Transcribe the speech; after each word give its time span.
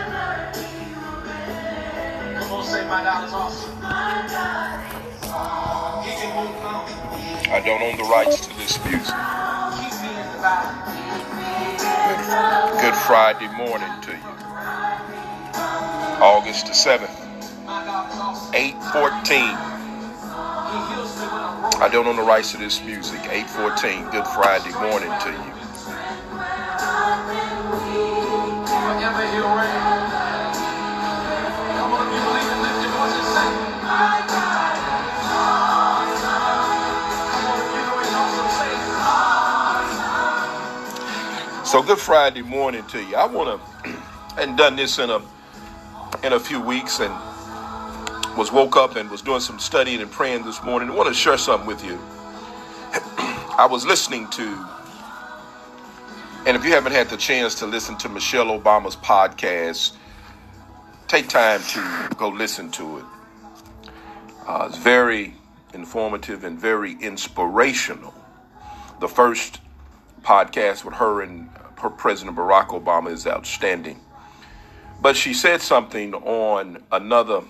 Come 2.39 2.53
on, 2.53 2.65
say 2.65 2.87
my 2.89 3.05
God 3.05 3.29
is 3.29 3.35
awesome. 3.35 3.83
My 3.83 4.27
God 4.31 5.25
is 5.25 5.31
awesome. 5.31 6.11
He 6.11 6.17
can 6.21 6.37
move 6.37 6.63
mountains. 6.63 7.49
I 7.49 7.61
don't 7.65 7.83
own 7.83 7.97
the 7.99 8.05
rights 8.05 8.47
to 8.47 8.57
this 8.59 8.79
music. 8.85 9.05
Me 9.05 9.91
valley. 10.43 10.97
Good 12.83 12.97
Friday 12.97 13.49
morning 13.57 13.93
to 14.03 14.13
you. 14.13 14.53
August 16.21 16.67
the 16.67 16.73
7th, 16.73 17.09
My 17.67 17.85
God 17.85 18.13
is 18.13 18.19
awesome. 18.19 18.55
814. 18.55 19.74
I 21.81 21.89
don't 21.89 22.07
own 22.07 22.17
the 22.17 22.23
rights 22.23 22.53
to 22.53 22.59
this 22.59 22.83
music. 22.85 23.21
814. 23.31 24.11
Good 24.11 24.27
Friday 24.29 24.73
morning 24.73 25.13
to 25.21 25.31
you. 25.31 25.53
And. 41.57 41.67
So 41.67 41.83
good 41.83 41.99
Friday 41.99 42.43
morning 42.43 42.87
to 42.89 43.03
you. 43.03 43.17
I 43.17 43.27
want 43.27 43.61
to, 43.61 43.91
hadn't 44.37 44.57
done 44.57 44.77
this 44.77 44.99
in 44.99 45.11
a 45.11 45.21
in 46.23 46.33
a 46.35 46.41
few 46.41 46.61
weeks, 46.61 47.01
and 47.01 47.13
was 48.37 48.51
woke 48.51 48.77
up 48.77 48.97
and 48.97 49.09
was 49.11 49.23
doing 49.23 49.41
some 49.41 49.59
studying 49.59 50.01
and 50.01 50.11
praying 50.11 50.45
this 50.45 50.63
morning. 50.65 50.91
I 50.91 50.95
want 50.95 51.09
to 51.09 51.15
share 51.15 51.39
something 51.39 51.67
with 51.69 51.85
you. 51.85 51.99
I 53.57 53.69
was 53.71 53.87
listening 53.87 54.29
to, 54.31 54.43
and 56.47 56.57
if 56.57 56.65
you 56.65 56.73
haven't 56.73 56.93
had 56.93 57.09
the 57.09 57.17
chance 57.17 57.55
to 57.57 57.67
listen 57.67 57.97
to 57.99 58.09
Michelle 58.09 58.47
Obama's 58.47 58.97
podcast, 58.97 59.93
take 61.07 61.29
time 61.29 61.61
to 61.63 62.11
go 62.17 62.29
listen 62.29 62.73
to 62.73 62.99
it. 62.99 63.05
Uh, 64.49 64.67
it's 64.69 64.79
very 64.79 65.35
informative 65.73 66.43
and 66.43 66.59
very 66.59 66.97
inspirational. 67.01 68.15
The 69.01 69.09
first 69.09 69.61
podcast 70.23 70.85
with 70.85 70.95
her 70.95 71.23
and 71.23 71.49
her 71.79 71.91
President 71.91 72.37
Barack 72.37 72.69
Obama 72.69 73.13
is 73.13 73.27
outstanding. 73.27 74.01
But 75.01 75.17
she 75.17 75.35
said 75.35 75.61
something 75.61 76.15
on 76.15 76.83
another 76.91 77.43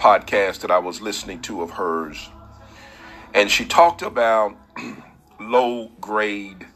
podcast 0.00 0.60
that 0.60 0.70
I 0.70 0.78
was 0.78 1.02
listening 1.02 1.42
to 1.42 1.60
of 1.60 1.72
hers, 1.72 2.30
and 3.34 3.50
she 3.50 3.66
talked 3.66 4.00
about 4.00 4.56
low 5.40 5.90
grade 6.00 6.66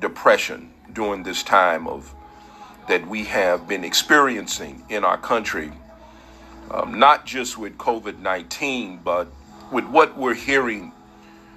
depression 0.00 0.72
during 0.92 1.22
this 1.22 1.42
time 1.42 1.86
of 1.86 2.14
that 2.88 3.06
we 3.06 3.24
have 3.24 3.68
been 3.68 3.84
experiencing 3.84 4.82
in 4.88 5.04
our 5.04 5.18
country, 5.18 5.70
um, 6.70 6.98
not 6.98 7.26
just 7.26 7.58
with 7.58 7.76
COVID 7.76 8.18
19, 8.18 9.00
but 9.04 9.28
with 9.70 9.84
what 9.84 10.16
we're 10.16 10.34
hearing 10.34 10.92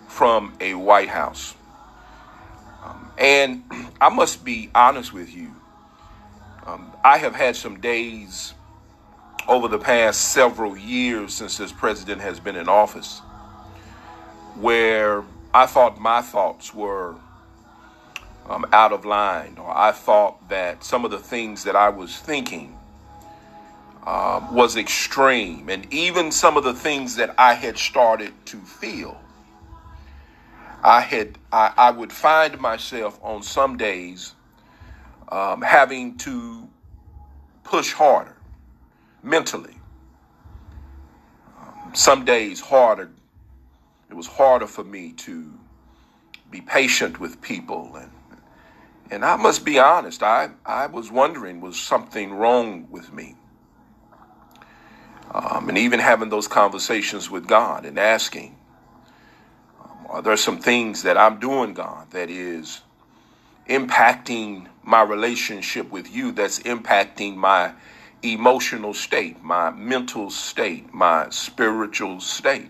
from 0.09 0.53
a 0.59 0.73
White 0.73 1.07
House. 1.07 1.55
And 3.17 3.63
I 4.01 4.09
must 4.09 4.43
be 4.43 4.69
honest 4.75 5.13
with 5.13 5.33
you. 5.33 5.55
Um, 6.65 6.91
I 7.03 7.17
have 7.17 7.35
had 7.35 7.55
some 7.55 7.79
days 7.79 8.53
over 9.47 9.67
the 9.67 9.79
past 9.79 10.29
several 10.33 10.77
years 10.77 11.33
since 11.33 11.57
this 11.57 11.71
president 11.71 12.21
has 12.21 12.39
been 12.39 12.55
in 12.55 12.69
office 12.69 13.21
where 14.55 15.23
I 15.53 15.65
thought 15.65 15.99
my 15.99 16.21
thoughts 16.21 16.73
were 16.73 17.15
um, 18.47 18.65
out 18.71 18.91
of 18.91 19.05
line, 19.05 19.57
or 19.57 19.75
I 19.75 19.91
thought 19.91 20.49
that 20.49 20.83
some 20.83 21.05
of 21.05 21.11
the 21.11 21.19
things 21.19 21.63
that 21.63 21.75
I 21.75 21.89
was 21.89 22.17
thinking 22.17 22.77
um, 24.05 24.53
was 24.53 24.77
extreme, 24.77 25.69
and 25.69 25.91
even 25.93 26.31
some 26.31 26.57
of 26.57 26.63
the 26.63 26.73
things 26.73 27.15
that 27.15 27.33
I 27.37 27.53
had 27.53 27.77
started 27.77 28.33
to 28.47 28.57
feel. 28.57 29.19
I 30.83 31.01
had 31.01 31.37
I, 31.51 31.73
I 31.77 31.91
would 31.91 32.11
find 32.11 32.59
myself 32.59 33.19
on 33.21 33.43
some 33.43 33.77
days 33.77 34.33
um, 35.29 35.61
having 35.61 36.17
to 36.19 36.67
push 37.63 37.93
harder 37.93 38.35
mentally. 39.23 39.75
Um, 41.59 41.93
some 41.93 42.25
days 42.25 42.59
harder. 42.59 43.11
It 44.09 44.15
was 44.15 44.27
harder 44.27 44.67
for 44.67 44.83
me 44.83 45.13
to 45.13 45.53
be 46.49 46.61
patient 46.61 47.19
with 47.19 47.41
people 47.41 47.95
and 47.95 48.11
and 49.11 49.25
I 49.25 49.35
must 49.35 49.65
be 49.65 49.77
honest, 49.77 50.23
I, 50.23 50.51
I 50.65 50.87
was 50.87 51.11
wondering 51.11 51.59
was 51.59 51.77
something 51.77 52.33
wrong 52.33 52.87
with 52.89 53.11
me? 53.11 53.35
Um, 55.33 55.67
and 55.67 55.77
even 55.77 55.99
having 55.99 56.29
those 56.29 56.47
conversations 56.47 57.29
with 57.29 57.45
God 57.45 57.85
and 57.85 57.99
asking, 57.99 58.57
are 60.07 60.21
there 60.21 60.37
some 60.37 60.59
things 60.59 61.03
that 61.03 61.17
I'm 61.17 61.39
doing, 61.41 61.73
God, 61.73 62.11
that 62.11 62.29
is 62.29 62.81
impacting 63.69 64.67
my 64.81 65.01
relationship 65.01 65.91
with 65.91 66.09
you, 66.13 66.31
that's 66.31 66.59
impacting 66.59 67.35
my 67.35 67.73
emotional 68.23 68.93
state, 68.93 69.41
my 69.43 69.71
mental 69.71 70.29
state, 70.29 70.93
my 70.93 71.29
spiritual 71.29 72.19
state? 72.19 72.69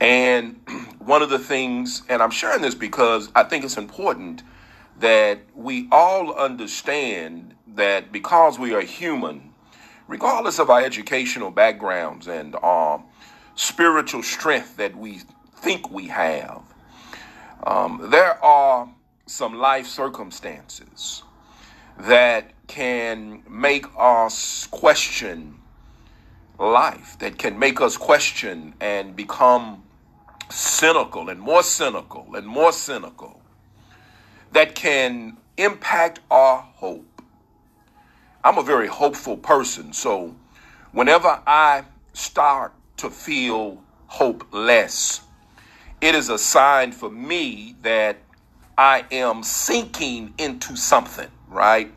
And 0.00 0.60
one 0.98 1.22
of 1.22 1.30
the 1.30 1.38
things, 1.38 2.02
and 2.08 2.22
I'm 2.22 2.30
sharing 2.30 2.62
this 2.62 2.74
because 2.74 3.30
I 3.34 3.44
think 3.44 3.64
it's 3.64 3.76
important 3.76 4.42
that 4.98 5.40
we 5.54 5.88
all 5.92 6.34
understand 6.34 7.54
that 7.74 8.12
because 8.12 8.58
we 8.58 8.74
are 8.74 8.80
human, 8.80 9.52
regardless 10.08 10.58
of 10.58 10.70
our 10.70 10.80
educational 10.80 11.50
backgrounds 11.50 12.26
and 12.28 12.56
our 12.56 13.02
spiritual 13.54 14.22
strength 14.22 14.76
that 14.76 14.96
we 14.96 15.20
think 15.56 15.90
we 15.90 16.08
have, 16.08 16.62
um, 17.64 18.08
there 18.10 18.42
are 18.44 18.88
some 19.26 19.54
life 19.58 19.86
circumstances 19.86 21.22
that 21.98 22.52
can 22.66 23.42
make 23.48 23.86
us 23.96 24.66
question 24.66 25.58
life, 26.58 27.18
that 27.18 27.38
can 27.38 27.58
make 27.58 27.80
us 27.80 27.96
question 27.96 28.74
and 28.80 29.14
become 29.14 29.82
cynical 30.50 31.28
and 31.28 31.40
more 31.40 31.62
cynical 31.62 32.34
and 32.34 32.46
more 32.46 32.72
cynical, 32.72 33.40
that 34.52 34.74
can 34.74 35.36
impact 35.56 36.20
our 36.30 36.58
hope. 36.58 37.22
I'm 38.44 38.58
a 38.58 38.62
very 38.62 38.86
hopeful 38.86 39.36
person, 39.36 39.92
so 39.92 40.34
whenever 40.92 41.40
I 41.46 41.84
start 42.12 42.72
to 42.98 43.10
feel 43.10 43.82
hopeless, 44.06 45.20
it 46.00 46.14
is 46.14 46.28
a 46.28 46.38
sign 46.38 46.92
for 46.92 47.10
me 47.10 47.74
that 47.82 48.18
I 48.78 49.04
am 49.10 49.42
sinking 49.42 50.34
into 50.38 50.76
something, 50.76 51.30
right? 51.48 51.92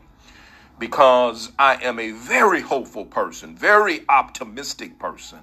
Because 0.78 1.52
I 1.58 1.76
am 1.82 1.98
a 1.98 2.12
very 2.12 2.60
hopeful 2.60 3.04
person, 3.04 3.54
very 3.54 4.00
optimistic 4.08 4.98
person. 4.98 5.40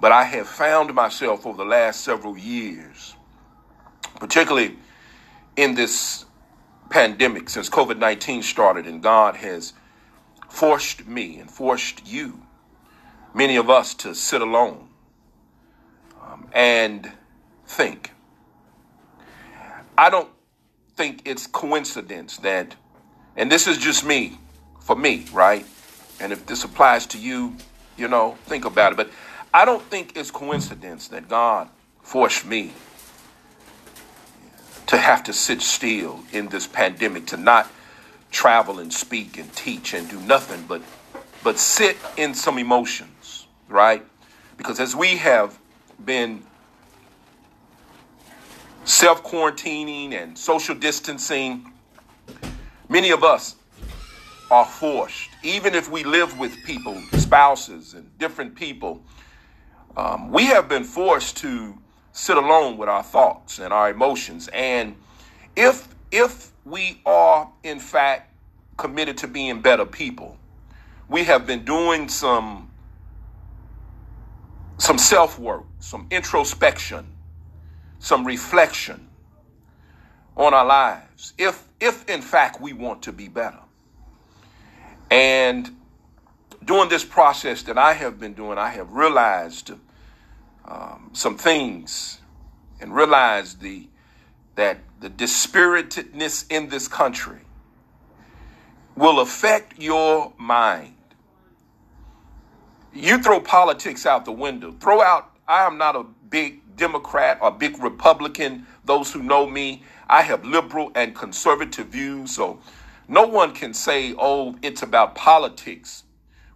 But 0.00 0.12
I 0.12 0.24
have 0.24 0.48
found 0.48 0.94
myself 0.94 1.46
over 1.46 1.58
the 1.58 1.68
last 1.68 2.00
several 2.00 2.38
years, 2.38 3.14
particularly 4.18 4.76
in 5.56 5.74
this 5.74 6.24
pandemic, 6.88 7.50
since 7.50 7.68
COVID 7.68 7.98
19 7.98 8.42
started, 8.42 8.86
and 8.86 9.02
God 9.02 9.36
has 9.36 9.74
forced 10.48 11.06
me 11.06 11.38
and 11.38 11.50
forced 11.50 12.06
you, 12.06 12.42
many 13.34 13.56
of 13.56 13.68
us, 13.70 13.94
to 13.94 14.14
sit 14.14 14.40
alone 14.40 14.88
um, 16.22 16.48
and 16.52 17.12
think. 17.66 18.12
I 19.96 20.10
don't 20.10 20.30
think 20.96 21.22
it's 21.24 21.46
coincidence 21.46 22.38
that, 22.38 22.74
and 23.40 23.50
this 23.50 23.66
is 23.66 23.78
just 23.78 24.04
me, 24.04 24.38
for 24.80 24.94
me, 24.94 25.24
right? 25.32 25.64
And 26.20 26.30
if 26.30 26.44
this 26.44 26.62
applies 26.62 27.06
to 27.06 27.18
you, 27.18 27.56
you 27.96 28.06
know, 28.06 28.36
think 28.44 28.66
about 28.66 28.92
it. 28.92 28.96
But 28.96 29.08
I 29.54 29.64
don't 29.64 29.82
think 29.84 30.14
it's 30.14 30.30
coincidence 30.30 31.08
that 31.08 31.26
God 31.26 31.70
forced 32.02 32.44
me 32.44 32.72
to 34.88 34.98
have 34.98 35.24
to 35.24 35.32
sit 35.32 35.62
still 35.62 36.20
in 36.32 36.48
this 36.48 36.66
pandemic, 36.66 37.28
to 37.28 37.38
not 37.38 37.66
travel 38.30 38.78
and 38.78 38.92
speak 38.92 39.38
and 39.38 39.50
teach 39.54 39.94
and 39.94 40.06
do 40.10 40.20
nothing 40.20 40.66
but 40.68 40.82
but 41.42 41.58
sit 41.58 41.96
in 42.18 42.34
some 42.34 42.58
emotions, 42.58 43.46
right? 43.70 44.04
Because 44.58 44.78
as 44.78 44.94
we 44.94 45.16
have 45.16 45.58
been 46.04 46.42
self 48.84 49.24
quarantining 49.24 50.12
and 50.12 50.36
social 50.36 50.74
distancing, 50.74 51.72
many 52.90 53.12
of 53.12 53.24
us 53.24 53.56
are 54.50 54.66
forced, 54.66 55.30
even 55.44 55.74
if 55.74 55.90
we 55.90 56.04
live 56.04 56.38
with 56.38 56.62
people, 56.64 57.00
spouses, 57.14 57.94
and 57.94 58.18
different 58.18 58.54
people, 58.56 59.02
Um, 59.96 60.30
we 60.32 60.46
have 60.46 60.68
been 60.68 60.84
forced 60.84 61.38
to 61.38 61.78
sit 62.12 62.36
alone 62.38 62.78
with 62.78 62.88
our 62.88 63.02
thoughts 63.04 63.60
and 63.60 63.72
our 63.72 63.90
emotions. 63.90 64.48
And 64.54 64.96
if 65.56 65.88
if 66.12 66.52
we 66.66 67.00
are 67.06 67.50
in 67.64 67.80
fact 67.80 68.32
committed 68.78 69.18
to 69.18 69.28
being 69.28 69.62
better 69.62 69.86
people, 69.86 70.38
we 71.08 71.24
have 71.24 71.46
been 71.46 71.64
doing 71.64 72.08
some 72.08 72.70
some 74.78 74.98
self-work, 74.98 75.64
some 75.80 76.06
introspection, 76.10 77.06
some 78.00 78.26
reflection 78.26 79.09
on 80.36 80.54
our 80.54 80.64
lives. 80.64 81.34
If 81.38 81.66
if 81.80 82.08
in 82.08 82.22
fact 82.22 82.60
we 82.60 82.72
want 82.72 83.02
to 83.02 83.12
be 83.12 83.28
better. 83.28 83.60
And 85.10 85.76
during 86.64 86.88
this 86.88 87.04
process 87.04 87.62
that 87.64 87.78
I 87.78 87.94
have 87.94 88.20
been 88.20 88.34
doing, 88.34 88.58
I 88.58 88.68
have 88.68 88.92
realized 88.92 89.72
um, 90.66 91.10
some 91.12 91.36
things 91.36 92.20
and 92.80 92.94
realized 92.94 93.60
the 93.60 93.88
that 94.56 94.78
the 95.00 95.08
dispiritedness 95.08 96.44
in 96.50 96.68
this 96.68 96.86
country 96.86 97.40
will 98.96 99.20
affect 99.20 99.80
your 99.80 100.32
mind. 100.36 100.94
You 102.92 103.22
throw 103.22 103.40
politics 103.40 104.04
out 104.04 104.24
the 104.24 104.32
window. 104.32 104.72
Throw 104.72 105.00
out, 105.00 105.34
I 105.48 105.64
am 105.64 105.78
not 105.78 105.96
a 105.96 106.04
big 106.28 106.76
Democrat 106.76 107.38
or 107.40 107.50
big 107.50 107.82
Republican. 107.82 108.66
Those 108.84 109.12
who 109.12 109.22
know 109.22 109.46
me, 109.46 109.84
I 110.10 110.22
have 110.22 110.44
liberal 110.44 110.90
and 110.96 111.14
conservative 111.14 111.86
views. 111.86 112.34
So 112.34 112.60
no 113.08 113.26
one 113.26 113.52
can 113.54 113.72
say, 113.72 114.12
oh, 114.18 114.56
it's 114.60 114.82
about 114.82 115.14
politics 115.14 116.02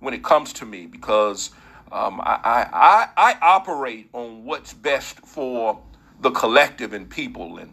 when 0.01 0.12
it 0.12 0.25
comes 0.25 0.53
to 0.55 0.67
me 0.67 0.87
because 0.87 1.51
um, 1.93 2.21
I, 2.21 2.69
I, 2.73 3.09
I 3.17 3.39
operate 3.41 4.09
on 4.12 4.45
what's 4.45 4.75
best 4.75 5.21
for 5.21 5.81
the 6.21 6.33
collective 6.33 6.93
and 6.93 7.09
people. 7.09 7.59
And, 7.59 7.73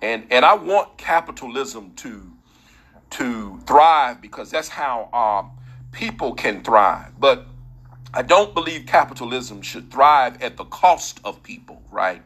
and, 0.00 0.26
and 0.30 0.44
I 0.44 0.54
want 0.54 0.96
capitalism 0.96 1.92
to, 1.96 2.32
to 3.10 3.58
thrive 3.66 4.20
because 4.22 4.50
that's 4.50 4.68
how 4.68 5.08
our 5.12 5.50
people 5.90 6.34
can 6.34 6.62
thrive. 6.62 7.12
But 7.18 7.46
I 8.14 8.22
don't 8.22 8.54
believe 8.54 8.86
capitalism 8.86 9.60
should 9.62 9.90
thrive 9.90 10.40
at 10.40 10.56
the 10.56 10.64
cost 10.64 11.20
of 11.24 11.42
people, 11.42 11.82
right? 11.90 12.22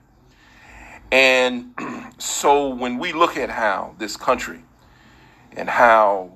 And 1.15 1.77
so 2.19 2.71
when 2.71 2.99
we 2.99 3.13
look 3.13 3.37
at 3.37 3.49
how 3.49 3.95
this 3.99 4.17
country 4.17 4.63
and 5.53 5.71
how 5.71 6.33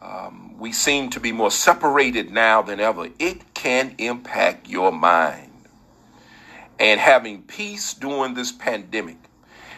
um, 0.00 0.56
we 0.58 0.72
seem 0.72 1.10
to 1.10 1.20
be 1.20 1.30
more 1.30 1.50
separated 1.50 2.30
now 2.30 2.62
than 2.62 2.80
ever, 2.80 3.10
it 3.18 3.52
can 3.52 3.94
impact 3.98 4.66
your 4.66 4.90
mind. 4.92 5.52
And 6.78 6.98
having 6.98 7.42
peace 7.42 7.92
during 7.92 8.32
this 8.32 8.50
pandemic 8.50 9.18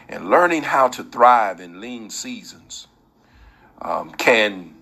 and 0.09 0.31
learning 0.31 0.63
how 0.63 0.87
to 0.91 1.03
thrive 1.03 1.59
in 1.59 1.81
lean 1.81 2.09
seasons 2.09 2.87
um, 3.83 4.13
can 4.13 4.77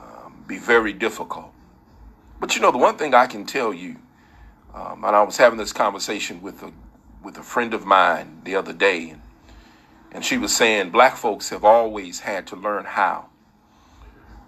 um, 0.00 0.44
be 0.46 0.56
very 0.56 0.94
difficult. 0.94 1.52
But 2.40 2.56
you 2.56 2.62
know, 2.62 2.72
the 2.72 2.78
one 2.78 2.96
thing 2.96 3.12
I 3.12 3.26
can 3.26 3.44
tell 3.44 3.74
you, 3.74 3.96
um, 4.72 5.04
and 5.04 5.14
I 5.14 5.22
was 5.24 5.36
having 5.36 5.58
this 5.58 5.74
conversation 5.74 6.40
with 6.40 6.62
a 6.62 6.72
with 7.22 7.36
a 7.38 7.42
friend 7.42 7.74
of 7.74 7.84
mine 7.86 8.40
the 8.44 8.54
other 8.54 8.72
day, 8.72 9.16
and, 10.12 10.24
she 10.24 10.38
was 10.38 10.54
saying 10.54 10.90
black 10.90 11.16
folks 11.16 11.50
have 11.50 11.64
always 11.64 12.20
had 12.20 12.46
to 12.48 12.56
learn 12.56 12.84
how 12.84 13.26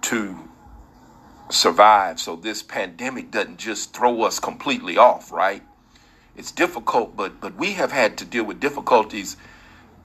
to 0.02 0.36
survive 1.50 2.18
so 2.18 2.34
this 2.36 2.62
pandemic 2.62 3.30
doesn't 3.30 3.58
just 3.58 3.94
throw 3.94 4.22
us 4.22 4.40
completely 4.40 4.96
off, 4.96 5.30
right? 5.30 5.62
It's 6.36 6.50
difficult, 6.50 7.16
but 7.16 7.40
but 7.40 7.54
we 7.56 7.72
have 7.72 7.92
had 7.92 8.16
to 8.18 8.24
deal 8.24 8.44
with 8.44 8.58
difficulties 8.60 9.36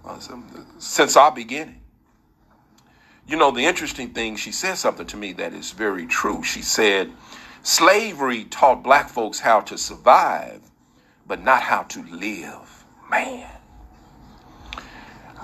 uh, 0.06 0.20
since 0.78 1.16
our 1.16 1.32
beginning. 1.32 1.82
You 3.28 3.36
know, 3.38 3.52
the 3.52 3.66
interesting 3.66 4.12
thing, 4.12 4.38
she 4.38 4.52
said 4.52 4.76
something 4.76 5.06
to 5.08 5.18
me 5.18 5.34
that 5.34 5.54
is 5.54 5.72
very 5.72 6.06
true. 6.06 6.44
She 6.44 6.62
said, 6.62 7.12
Slavery 7.62 8.46
taught 8.46 8.84
black 8.84 9.10
folks 9.10 9.40
how 9.42 9.60
to 9.62 9.78
survive, 9.78 10.62
but 11.28 11.44
not 11.44 11.62
how 11.62 11.84
to 11.84 12.04
live. 12.04 12.86
Man. 13.10 13.50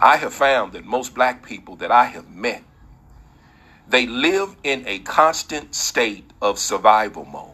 I 0.02 0.18
have 0.18 0.34
found 0.34 0.74
that 0.74 0.86
most 0.86 1.14
black 1.14 1.46
people 1.46 1.76
that 1.78 1.92
I 1.92 2.06
have 2.06 2.30
met 2.30 2.64
they 3.88 4.08
live 4.08 4.56
in 4.64 4.84
a 4.88 5.00
constant 5.00 5.76
state 5.76 6.32
of 6.42 6.58
survival 6.58 7.26
mode. 7.26 7.50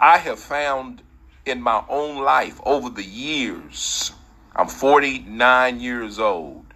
I 0.00 0.18
have 0.18 0.38
found 0.38 1.02
in 1.46 1.62
my 1.62 1.84
own 1.88 2.22
life 2.22 2.60
over 2.66 2.90
the 2.90 3.04
years, 3.04 4.12
I'm 4.54 4.66
49 4.66 5.80
years 5.80 6.18
old, 6.18 6.66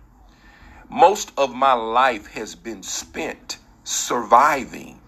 most 0.89 1.33
of 1.37 1.55
my 1.55 1.73
life 1.73 2.29
has 2.29 2.55
been 2.55 2.83
spent 2.83 3.59
surviving 3.83 5.01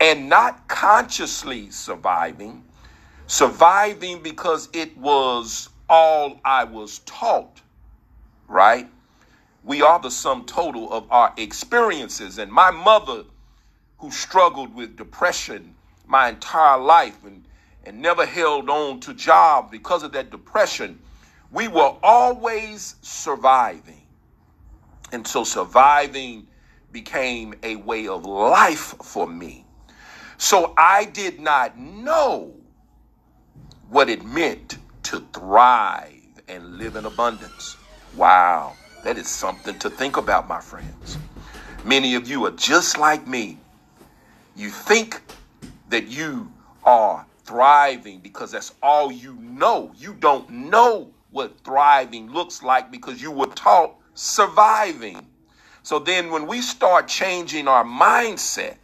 and 0.00 0.28
not 0.28 0.68
consciously 0.68 1.70
surviving, 1.70 2.64
surviving 3.26 4.22
because 4.22 4.68
it 4.72 4.96
was 4.96 5.68
all 5.88 6.40
I 6.44 6.64
was 6.64 7.00
taught, 7.00 7.60
right? 8.48 8.88
We 9.64 9.82
are 9.82 9.98
the 9.98 10.10
sum 10.10 10.44
total 10.44 10.92
of 10.92 11.10
our 11.10 11.32
experiences. 11.36 12.38
And 12.38 12.50
my 12.52 12.70
mother, 12.70 13.24
who 13.98 14.10
struggled 14.10 14.74
with 14.74 14.96
depression 14.96 15.74
my 16.06 16.28
entire 16.28 16.78
life 16.78 17.24
and, 17.24 17.44
and 17.84 18.00
never 18.00 18.24
held 18.24 18.70
on 18.70 19.00
to 19.00 19.14
job 19.14 19.70
because 19.70 20.02
of 20.02 20.12
that 20.12 20.30
depression, 20.30 20.98
we 21.50 21.68
were 21.68 21.94
always 22.02 22.96
surviving. 23.02 24.02
And 25.12 25.26
so 25.26 25.44
surviving 25.44 26.46
became 26.92 27.54
a 27.62 27.76
way 27.76 28.08
of 28.08 28.24
life 28.24 28.94
for 29.02 29.26
me. 29.26 29.64
So 30.38 30.74
I 30.76 31.06
did 31.06 31.40
not 31.40 31.78
know 31.78 32.55
what 33.88 34.08
it 34.08 34.24
meant 34.24 34.78
to 35.04 35.20
thrive 35.32 36.12
and 36.48 36.78
live 36.78 36.96
in 36.96 37.06
abundance. 37.06 37.76
Wow. 38.16 38.74
That 39.04 39.18
is 39.18 39.28
something 39.28 39.78
to 39.78 39.90
think 39.90 40.16
about, 40.16 40.48
my 40.48 40.60
friends. 40.60 41.18
Many 41.84 42.16
of 42.16 42.28
you 42.28 42.44
are 42.46 42.50
just 42.52 42.98
like 42.98 43.26
me. 43.26 43.58
You 44.56 44.70
think 44.70 45.22
that 45.88 46.08
you 46.08 46.52
are 46.84 47.24
thriving 47.44 48.18
because 48.20 48.50
that's 48.50 48.72
all 48.82 49.12
you 49.12 49.34
know. 49.34 49.92
You 49.96 50.14
don't 50.14 50.50
know 50.50 51.12
what 51.30 51.60
thriving 51.60 52.32
looks 52.32 52.62
like 52.62 52.90
because 52.90 53.22
you 53.22 53.30
were 53.30 53.46
taught 53.46 53.94
surviving. 54.14 55.26
So 55.82 56.00
then, 56.00 56.30
when 56.30 56.48
we 56.48 56.60
start 56.62 57.06
changing 57.06 57.68
our 57.68 57.84
mindset 57.84 58.76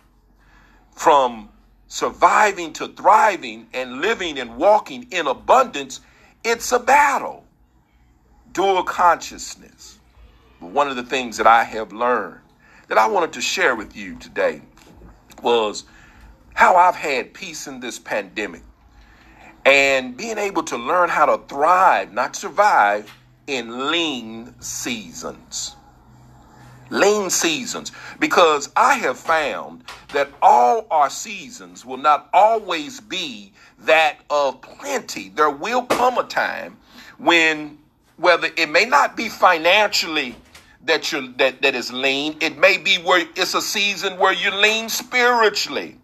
from 0.94 1.49
surviving 1.92 2.72
to 2.72 2.88
thriving 2.88 3.66
and 3.75 4.00
living 4.00 4.38
and 4.38 4.56
walking 4.56 5.06
in 5.11 5.26
abundance, 5.26 6.00
it's 6.42 6.72
a 6.72 6.78
battle. 6.78 7.44
Dual 8.52 8.82
consciousness. 8.82 9.99
One 10.58 10.88
of 10.88 10.96
the 10.96 11.02
things 11.02 11.37
that 11.37 11.46
I 11.46 11.64
have 11.64 11.92
learned 11.92 12.40
that 12.88 12.96
I 12.96 13.06
wanted 13.08 13.34
to 13.34 13.42
share 13.42 13.76
with 13.76 13.94
you 13.94 14.16
today 14.18 14.62
was 15.42 15.84
how 16.54 16.76
I've 16.76 16.94
had 16.94 17.34
peace 17.34 17.66
in 17.66 17.80
this 17.80 17.99
pandemic 17.99 18.62
and 19.66 20.16
being 20.16 20.38
able 20.38 20.62
to 20.62 20.78
learn 20.78 21.11
how 21.11 21.26
to 21.26 21.44
thrive, 21.46 22.11
not 22.11 22.37
survive, 22.37 23.12
in 23.46 23.90
lean 23.90 24.54
seasons. 24.61 25.76
Lean 26.92 27.30
seasons. 27.30 27.90
Because 28.20 28.70
I 28.76 28.94
have 28.94 29.18
found 29.18 29.84
that 30.12 30.28
all 30.42 30.87
our 30.90 31.08
seasons 31.08 31.87
will 31.87 31.96
not 31.96 32.28
always 32.32 33.00
be 33.00 33.52
that 33.80 34.18
of 34.28 34.61
plenty. 34.61 35.30
There 35.30 35.50
will 35.50 35.82
come 35.82 36.18
a 36.18 36.25
time 36.25 36.76
when, 37.18 37.78
whether 38.16 38.49
it 38.56 38.68
may 38.68 38.84
not 38.84 39.16
be 39.16 39.30
financially 39.30 40.37
that 40.84 41.12
you 41.12 41.32
that, 41.38 41.62
that 41.62 41.75
is 41.75 41.92
lean. 41.92 42.37
It 42.40 42.58
may 42.58 42.76
be 42.76 42.96
where 42.96 43.26
it's 43.37 43.54
a 43.54 43.62
season 43.62 44.18
where 44.18 44.32
you 44.32 44.50
lean 44.50 44.88
spiritually, 44.88 45.96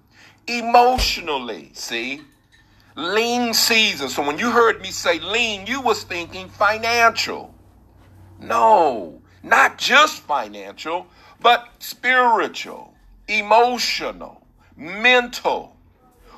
emotionally. 0.46 1.70
See? 1.74 2.22
Lean 2.96 3.52
season. 3.52 4.08
So 4.08 4.26
when 4.26 4.38
you 4.38 4.50
heard 4.50 4.80
me 4.80 4.90
say 4.90 5.20
lean, 5.20 5.66
you 5.66 5.80
was 5.82 6.02
thinking 6.02 6.48
financial. 6.48 7.54
No, 8.40 9.17
not 9.42 9.78
just 9.78 10.22
financial, 10.22 11.06
but 11.40 11.68
spiritual, 11.78 12.94
emotional, 13.28 14.46
mental. 14.76 15.76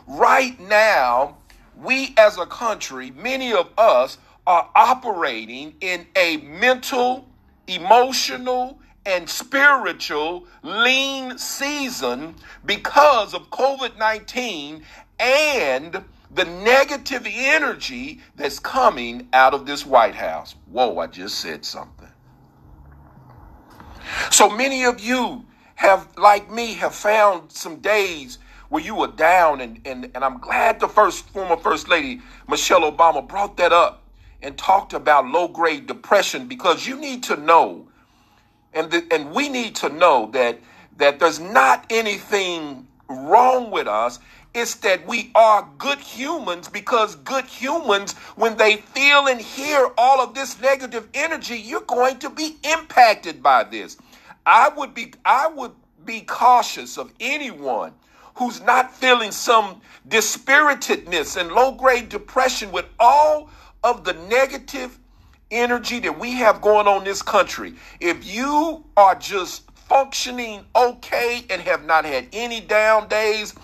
Right 0.07 0.59
now, 0.61 1.37
we 1.77 2.15
as 2.17 2.39
a 2.39 2.47
country, 2.47 3.11
many 3.13 3.53
of 3.53 3.71
us 3.79 4.19
are 4.47 4.69
operating 4.75 5.75
in 5.81 6.07
a 6.17 6.39
mental 6.39 7.27
emotional, 7.71 8.79
and 9.07 9.29
spiritual 9.29 10.47
lean 10.63 11.39
season 11.39 12.35
because 12.67 13.33
of 13.33 13.49
COVID 13.51 13.97
19 13.99 14.83
and 15.19 16.05
the 16.33 16.45
negative 16.45 17.27
energy 17.27 18.21
that's 18.37 18.59
coming 18.59 19.29
out 19.33 19.55
of 19.55 19.67
this 19.67 19.87
White 19.87 20.15
House. 20.15 20.55
Whoa, 20.71 20.99
I 20.99 21.07
just 21.07 21.39
said 21.39 21.65
something. 21.65 22.00
So 24.31 24.49
many 24.51 24.85
of 24.85 25.01
you 25.01 25.45
have, 25.77 26.09
like 26.17 26.51
me, 26.51 26.75
have 26.75 26.95
found 26.95 27.53
some 27.53 27.77
days 27.77 28.39
where 28.69 28.83
you 28.83 28.95
were 28.95 29.09
down, 29.09 29.61
and, 29.61 29.81
and, 29.85 30.11
and 30.15 30.25
I'm 30.25 30.39
glad 30.39 30.81
the 30.81 30.89
first 30.89 31.29
former 31.31 31.57
First 31.57 31.89
Lady, 31.89 32.21
Michelle 32.49 32.91
Obama, 32.91 33.27
brought 33.27 33.57
that 33.57 33.73
up 33.73 34.05
and 34.43 34.57
talked 34.57 34.93
about 34.93 35.27
low 35.27 35.49
grade 35.49 35.87
depression 35.87 36.47
because 36.47 36.87
you 36.87 36.99
need 36.99 37.23
to 37.25 37.37
know, 37.37 37.89
and, 38.73 38.91
the, 38.91 39.07
and 39.11 39.33
we 39.33 39.49
need 39.49 39.75
to 39.77 39.89
know 39.89 40.31
that, 40.33 40.61
that 40.99 41.19
there's 41.19 41.41
not 41.41 41.85
anything 41.91 42.87
wrong 43.09 43.71
with 43.71 43.89
us. 43.89 44.19
It's 44.53 44.75
that 44.77 45.07
we 45.07 45.31
are 45.35 45.69
good 45.79 45.99
humans 45.99 46.69
because 46.69 47.15
good 47.15 47.45
humans, 47.45 48.15
when 48.35 48.57
they 48.57 48.79
feel 48.79 49.29
and 49.29 49.41
hear 49.41 49.91
all 49.97 50.21
of 50.21 50.35
this 50.35 50.61
negative 50.61 51.09
energy, 51.15 51.57
you're 51.57 51.83
going 51.83 52.19
to 52.19 52.31
be 52.31 52.57
impacted 52.65 53.43
by 53.43 53.65
this. 53.65 53.97
I 54.45 54.69
would 54.71 54.93
be 54.93 55.13
I 55.25 55.47
would 55.49 55.73
be 56.05 56.23
cautious 56.23 56.99
of 56.99 57.13
anyone 57.21 57.93
who's 58.35 58.61
not 58.63 58.93
feeling 58.93 59.31
some 59.31 59.81
dispiritedness 60.09 61.37
and 61.37 61.53
low 61.53 61.73
grade 61.73 62.09
depression 62.09 62.73
with 62.73 62.87
all 62.99 63.51
of 63.85 64.03
the 64.03 64.15
negative 64.15 64.99
energy 65.51 66.01
that 66.01 66.19
we 66.19 66.33
have 66.33 66.61
going 66.61 66.89
on 66.89 66.99
in 66.99 67.05
this 67.05 67.23
country. 67.23 67.75
If 68.01 68.25
you 68.25 68.85
are 68.97 69.15
just 69.15 69.71
functioning 69.75 70.65
okay 70.75 71.45
and 71.51 71.61
have 71.63 71.85
not 71.85 72.05
had 72.05 72.29
any 72.33 72.61
down 72.61 73.09
days, 73.09 73.55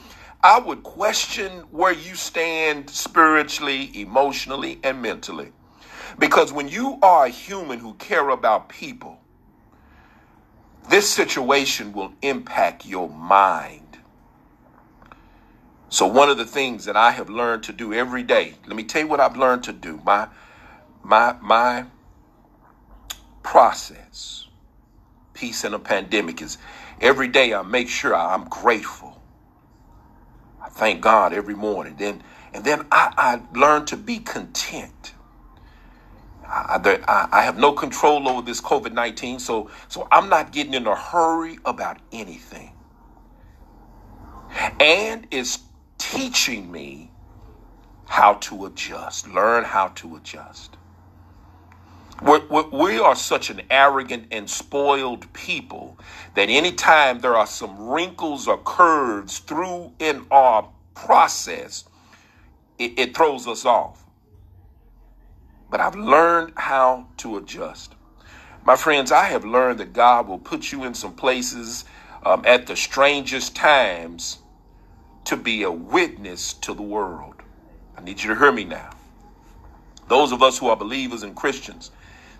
I 0.46 0.60
would 0.60 0.84
question 0.84 1.62
where 1.72 1.92
you 1.92 2.14
stand 2.14 2.88
spiritually, 2.88 3.90
emotionally, 4.00 4.78
and 4.84 5.02
mentally. 5.02 5.50
Because 6.20 6.52
when 6.52 6.68
you 6.68 7.00
are 7.02 7.26
a 7.26 7.30
human 7.30 7.80
who 7.80 7.94
care 7.94 8.28
about 8.28 8.68
people, 8.68 9.18
this 10.88 11.10
situation 11.10 11.92
will 11.92 12.12
impact 12.22 12.86
your 12.86 13.08
mind. 13.08 13.98
So 15.88 16.06
one 16.06 16.30
of 16.30 16.38
the 16.38 16.46
things 16.46 16.84
that 16.84 16.96
I 16.96 17.10
have 17.10 17.28
learned 17.28 17.64
to 17.64 17.72
do 17.72 17.92
every 17.92 18.22
day, 18.22 18.54
let 18.68 18.76
me 18.76 18.84
tell 18.84 19.02
you 19.02 19.08
what 19.08 19.18
I've 19.18 19.36
learned 19.36 19.64
to 19.64 19.72
do. 19.72 20.00
My 20.04 20.28
my 21.02 21.34
my 21.42 21.86
process, 23.42 24.46
peace 25.34 25.64
in 25.64 25.74
a 25.74 25.80
pandemic 25.80 26.40
is 26.40 26.56
every 27.00 27.26
day 27.26 27.52
I 27.52 27.62
make 27.62 27.88
sure 27.88 28.14
I'm 28.14 28.44
grateful. 28.44 29.15
I 30.76 30.78
thank 30.78 31.00
God 31.00 31.32
every 31.32 31.54
morning. 31.54 31.96
Then 31.96 32.22
and 32.52 32.64
then 32.64 32.86
I, 32.92 33.12
I 33.16 33.58
learn 33.58 33.86
to 33.86 33.96
be 33.96 34.18
content. 34.18 35.14
I, 36.46 37.28
I, 37.32 37.42
have 37.42 37.58
no 37.58 37.72
control 37.72 38.28
over 38.28 38.42
this 38.42 38.60
COVID 38.60 38.92
19, 38.92 39.40
so, 39.40 39.70
so 39.88 40.06
I'm 40.12 40.28
not 40.28 40.52
getting 40.52 40.74
in 40.74 40.86
a 40.86 40.94
hurry 40.94 41.58
about 41.64 41.98
anything. 42.12 42.72
And 44.80 45.26
it's 45.30 45.58
teaching 45.98 46.70
me 46.70 47.10
how 48.06 48.34
to 48.34 48.66
adjust, 48.66 49.28
learn 49.28 49.64
how 49.64 49.88
to 49.88 50.16
adjust. 50.16 50.76
We're, 52.22 52.42
we 52.70 52.98
are 52.98 53.16
such 53.16 53.50
an 53.50 53.62
arrogant 53.70 54.28
and 54.32 54.50
spoiled 54.50 55.32
people 55.34 55.98
that 56.34 56.48
anytime 56.50 57.20
there 57.20 57.36
are 57.36 57.46
some 57.46 57.88
wrinkles 57.88 58.48
or 58.48 58.58
curves 58.58 59.38
through 59.40 59.92
in 60.00 60.26
our 60.30 60.68
process, 60.94 61.84
it, 62.78 62.98
it 62.98 63.16
throws 63.16 63.46
us 63.48 63.64
off 63.66 64.02
but 65.70 65.80
I've 65.80 65.96
learned 65.96 66.52
how 66.56 67.08
to 67.18 67.36
adjust. 67.38 67.94
My 68.64 68.76
friends, 68.76 69.12
I 69.12 69.26
have 69.26 69.44
learned 69.44 69.80
that 69.80 69.92
God 69.92 70.28
will 70.28 70.38
put 70.38 70.72
you 70.72 70.84
in 70.84 70.94
some 70.94 71.14
places 71.14 71.84
um, 72.24 72.42
at 72.46 72.66
the 72.66 72.76
strangest 72.76 73.56
times 73.56 74.38
to 75.24 75.36
be 75.36 75.62
a 75.64 75.70
witness 75.70 76.54
to 76.54 76.74
the 76.74 76.82
world. 76.82 77.36
I 77.96 78.02
need 78.02 78.22
you 78.22 78.34
to 78.34 78.40
hear 78.40 78.52
me 78.52 78.64
now. 78.64 78.90
Those 80.08 80.32
of 80.32 80.42
us 80.42 80.58
who 80.58 80.68
are 80.68 80.76
believers 80.76 81.22
and 81.22 81.34
Christians, 81.36 81.90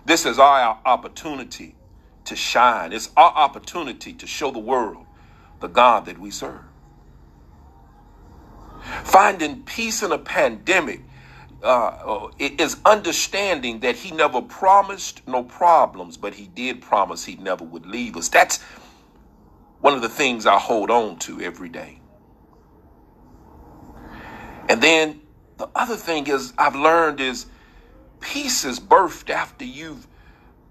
this 0.07 0.25
is 0.25 0.39
our 0.39 0.79
opportunity 0.85 1.75
to 2.25 2.35
shine. 2.35 2.93
It's 2.93 3.09
our 3.17 3.31
opportunity 3.31 4.13
to 4.13 4.25
show 4.25 4.51
the 4.51 4.59
world 4.59 5.05
the 5.59 5.67
God 5.67 6.05
that 6.05 6.17
we 6.17 6.31
serve. 6.31 6.61
Finding 9.03 9.63
peace 9.63 10.03
in 10.03 10.13
a 10.13 10.17
pandemic 10.17 11.01
uh, 11.61 12.29
is 12.39 12.77
understanding 12.85 13.81
that 13.81 13.97
he 13.97 14.11
never 14.11 14.41
promised 14.41 15.27
no 15.27 15.43
problems, 15.43 16.15
but 16.15 16.33
he 16.33 16.47
did 16.47 16.81
promise 16.81 17.25
he 17.25 17.35
never 17.35 17.65
would 17.65 17.85
leave 17.85 18.15
us. 18.15 18.29
That's 18.29 18.61
one 19.81 19.93
of 19.93 20.01
the 20.01 20.09
things 20.09 20.45
I 20.45 20.57
hold 20.57 20.89
on 20.89 21.19
to 21.19 21.41
every 21.41 21.69
day. 21.69 21.99
And 24.69 24.81
then 24.81 25.21
the 25.57 25.67
other 25.75 25.95
thing 25.97 26.27
is 26.27 26.53
I've 26.57 26.75
learned 26.75 27.19
is 27.19 27.47
peace 28.19 28.65
is 28.65 28.79
birthed 28.79 29.29
after 29.29 29.65
you've 29.65 30.07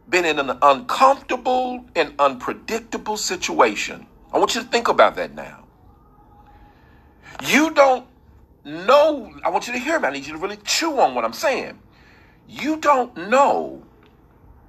been 0.09 0.25
in 0.25 0.39
an 0.39 0.59
uncomfortable 0.63 1.85
and 1.95 2.15
unpredictable 2.19 3.17
situation. 3.17 4.07
I 4.33 4.39
want 4.39 4.55
you 4.55 4.63
to 4.63 4.67
think 4.69 4.89
about 4.89 5.17
that 5.17 5.35
now. 5.35 5.65
You 7.47 7.71
don't 7.71 8.07
know, 8.65 9.33
I 9.45 9.51
want 9.51 9.67
you 9.67 9.73
to 9.73 9.79
hear 9.79 9.99
me. 9.99 10.09
I 10.09 10.11
need 10.13 10.27
you 10.27 10.33
to 10.33 10.39
really 10.39 10.59
chew 10.59 10.99
on 11.01 11.15
what 11.15 11.25
I'm 11.25 11.33
saying. 11.33 11.79
You 12.49 12.77
don't 12.77 13.17
know 13.29 13.83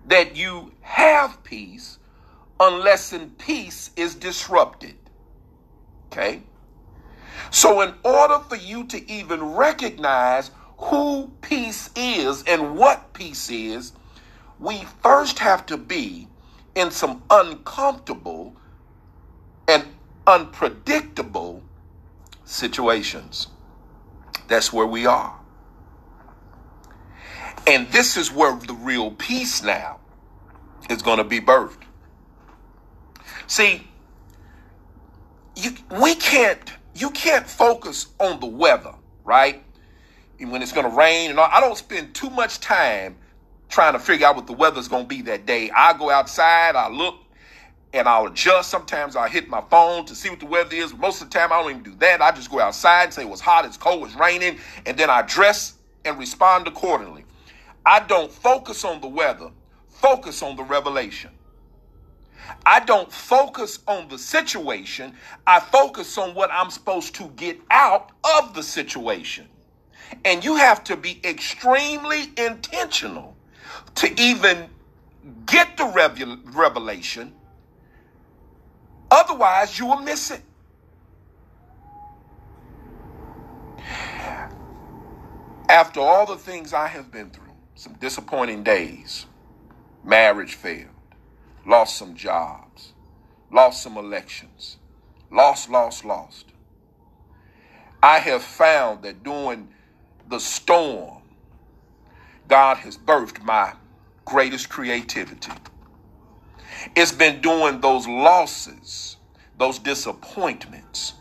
that 0.08 0.36
you 0.36 0.72
have 0.82 1.44
peace 1.44 2.00
unless 2.60 3.14
in 3.14 3.30
peace 3.32 3.92
is 3.96 4.16
disrupted. 4.16 4.96
Okay? 6.12 6.42
So, 7.52 7.82
in 7.82 7.94
order 8.04 8.40
for 8.40 8.56
you 8.56 8.86
to 8.86 9.12
even 9.12 9.54
recognize 9.54 10.52
who 10.78 11.32
peace 11.42 11.90
is 11.96 12.44
and 12.44 12.78
what 12.78 13.14
peace 13.14 13.50
is, 13.50 13.94
we 14.60 14.84
first 15.02 15.40
have 15.40 15.66
to 15.68 15.78
be 15.78 16.28
in 16.76 16.92
some 16.92 17.24
uncomfortable 17.30 18.56
and 19.68 19.84
unpredictable 20.26 21.64
situations. 22.46 23.48
That's 24.48 24.72
where 24.72 24.86
we 24.88 25.06
are. 25.06 25.38
And 27.66 27.88
this 27.90 28.16
is 28.16 28.32
where 28.32 28.56
the 28.56 28.74
real 28.74 29.12
peace 29.12 29.62
now 29.62 30.00
is 30.90 31.02
going 31.02 31.18
to 31.18 31.24
be 31.24 31.42
birthed. 31.42 31.84
See, 33.48 33.88
you, 35.56 35.72
we 36.00 36.16
can't, 36.16 36.72
you 36.96 37.10
can't 37.10 37.48
focus 37.48 38.08
on 38.20 38.40
the 38.40 38.46
weather, 38.46 38.94
right? 39.26 39.64
When 40.40 40.62
it's 40.62 40.72
going 40.72 40.90
to 40.90 40.96
rain 40.96 41.32
and 41.32 41.40
all. 41.40 41.50
I 41.52 41.60
don't 41.60 41.78
spend 41.78 42.14
too 42.14 42.30
much 42.30 42.60
time 42.60 43.18
trying 43.70 43.94
to 43.94 44.00
figure 44.00 44.28
out 44.28 44.36
what 44.36 44.48
the 44.48 44.54
weather's 44.54 44.88
going 44.88 45.04
to 45.04 45.08
be 45.08 45.22
that 45.24 45.46
day. 45.46 45.72
I 45.72 45.98
go 45.98 46.10
outside, 46.10 46.76
I 46.76 46.90
look, 46.90 47.16
and 47.92 48.08
I'll 48.08 48.28
adjust. 48.28 48.70
Sometimes 48.70 49.16
I'll 49.16 49.30
hit 49.30 49.50
my 49.50 49.62
phone 49.70 50.06
to 50.06 50.16
see 50.16 50.30
what 50.30 50.40
the 50.40 50.46
weather 50.46 50.76
is. 50.76 50.94
Most 50.94 51.22
of 51.22 51.30
the 51.30 51.38
time, 51.38 51.52
I 51.52 51.62
don't 51.62 51.72
even 51.72 51.84
do 51.84 51.96
that. 51.96 52.22
I 52.22 52.32
just 52.32 52.52
go 52.52 52.60
outside 52.60 53.06
and 53.06 53.14
say 53.14 53.24
it 53.24 53.30
was 53.30 53.42
hot, 53.42 53.66
it's 53.66 53.78
cold, 53.78 54.06
it's 54.06 54.16
raining, 54.16 54.60
and 54.86 54.98
then 54.98 55.10
I 55.10 55.24
dress 55.24 55.74
and 56.06 56.18
respond 56.20 56.68
accordingly. 56.68 57.26
I 57.86 58.02
don't 58.02 58.32
focus 58.32 58.86
on 58.86 59.02
the 59.02 59.08
weather, 59.08 59.50
focus 59.90 60.44
on 60.44 60.56
the 60.56 60.64
revelation. 60.64 61.32
I 62.66 62.80
don't 62.82 63.12
focus 63.12 63.80
on 63.88 64.08
the 64.08 64.18
situation, 64.18 65.16
I 65.46 65.60
focus 65.60 66.18
on 66.18 66.36
what 66.36 66.52
I'm 66.52 66.70
supposed 66.70 67.16
to 67.16 67.28
get 67.36 67.60
out 67.72 68.12
of 68.40 68.54
the 68.54 68.64
situation. 68.64 69.48
And 70.26 70.44
you 70.44 70.56
have 70.58 70.84
to 70.86 70.98
be 70.98 71.20
extremely 71.24 72.32
intentional 72.38 73.36
to 73.96 74.22
even 74.22 74.70
get 75.46 75.78
the 75.78 75.86
revelation 76.54 77.34
Otherwise, 79.10 79.80
you 79.80 79.86
will 79.86 80.02
miss 80.02 80.32
it. 80.32 80.42
After 85.70 86.00
all 86.00 86.26
the 86.26 86.38
things 86.38 86.74
I 86.74 86.88
have 86.88 87.12
been 87.12 87.30
through, 87.30 87.44
some 87.76 87.94
disappointing 87.94 88.64
days, 88.64 89.26
marriage 90.04 90.56
failed, 90.56 90.90
lost 91.66 91.98
some 91.98 92.16
jobs, 92.16 92.94
lost 93.52 93.84
some 93.84 93.98
elections, 93.98 94.78
lost, 95.32 95.70
lost, 95.70 96.06
lost. 96.06 96.48
I 98.04 98.20
have 98.20 98.44
found 98.44 99.04
that 99.04 99.24
during 99.24 99.70
the 100.30 100.40
storm, 100.40 101.22
God 102.48 102.78
has 102.78 102.98
birthed 102.98 103.44
my 103.44 103.74
greatest 104.26 104.70
creativity. 104.70 105.52
It's 106.96 107.12
been 107.12 107.42
doing 107.42 107.82
those 107.82 108.08
losses, 108.08 109.18
those 109.58 109.80
disappointments, 109.80 111.14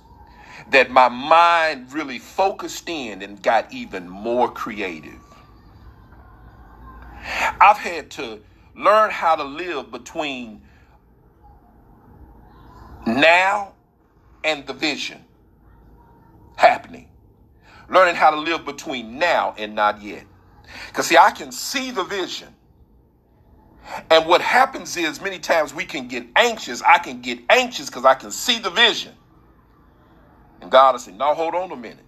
that 0.71 0.91
my 0.91 1.09
mind 1.09 1.93
really 1.93 2.19
focused 2.19 2.89
in 2.89 3.23
and 3.23 3.43
got 3.43 3.73
even 3.73 4.09
more 4.09 4.51
creative. 4.51 5.21
I've 7.61 7.79
had 7.79 8.11
to 8.13 8.41
learn 8.75 9.11
how 9.11 9.37
to 9.37 9.45
live 9.45 9.91
between 9.91 10.63
now 13.07 13.75
and 14.45 14.67
the 14.67 14.73
vision 14.75 15.25
happening. 16.57 17.09
Learning 17.89 18.15
how 18.15 18.31
to 18.31 18.37
live 18.39 18.65
between 18.65 19.19
now 19.19 19.55
and 19.59 19.75
not 19.75 20.03
yet. 20.03 20.25
Because, 20.89 21.07
see, 21.07 21.17
I 21.17 21.31
can 21.31 21.53
see 21.53 21.91
the 21.91 22.05
vision. 22.05 22.49
And 24.11 24.27
what 24.27 24.41
happens 24.41 24.97
is 24.97 25.21
many 25.21 25.39
times 25.39 25.73
we 25.75 25.85
can 25.85 26.09
get 26.09 26.27
anxious. 26.37 26.83
I 26.83 26.99
can 26.99 27.21
get 27.21 27.41
anxious 27.49 27.87
because 27.87 28.05
I 28.05 28.15
can 28.15 28.31
see 28.31 28.59
the 28.59 28.71
vision. 28.71 29.15
And 30.61 30.71
God 30.71 30.93
will 30.93 30.99
say, 30.99 31.13
No, 31.13 31.35
hold 31.35 31.55
on 31.55 31.71
a 31.71 31.77
minute. 31.77 32.05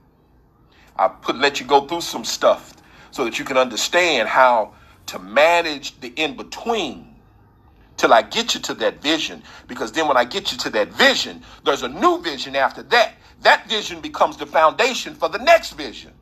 I 0.96 1.08
put 1.08 1.36
let 1.36 1.60
you 1.60 1.66
go 1.66 1.86
through 1.86 2.00
some 2.00 2.24
stuff 2.24 2.74
so 3.10 3.24
that 3.24 3.38
you 3.38 3.44
can 3.44 3.56
understand 3.56 4.28
how 4.28 4.74
to 5.06 5.18
manage 5.18 5.98
the 6.00 6.08
in 6.08 6.36
between 6.36 7.14
till 7.96 8.12
I 8.12 8.22
get 8.22 8.54
you 8.54 8.60
to 8.62 8.74
that 8.74 9.02
vision. 9.02 9.42
Because 9.68 9.92
then 9.92 10.08
when 10.08 10.16
I 10.16 10.24
get 10.24 10.52
you 10.52 10.58
to 10.58 10.70
that 10.70 10.92
vision, 10.92 11.42
there's 11.64 11.82
a 11.82 11.88
new 11.88 12.20
vision 12.22 12.56
after 12.56 12.82
that. 12.84 13.14
That 13.42 13.68
vision 13.68 14.00
becomes 14.00 14.36
the 14.36 14.46
foundation 14.46 15.14
for 15.14 15.28
the 15.28 15.38
next 15.38 15.72
vision. 15.72 16.12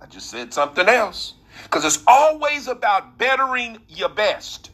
I 0.00 0.06
just 0.06 0.30
said 0.30 0.52
something 0.52 0.88
else. 0.88 1.34
Because 1.62 1.84
it's 1.84 2.02
always 2.06 2.68
about 2.68 3.18
bettering 3.18 3.78
your 3.88 4.08
best. 4.08 4.70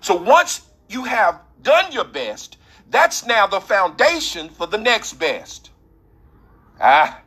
So 0.00 0.14
once 0.14 0.62
you 0.88 1.04
have 1.04 1.40
done 1.62 1.92
your 1.92 2.04
best, 2.04 2.56
that's 2.90 3.26
now 3.26 3.46
the 3.46 3.60
foundation 3.60 4.48
for 4.48 4.66
the 4.66 4.78
next 4.78 5.14
best. 5.14 5.70
Ah. 6.80 7.20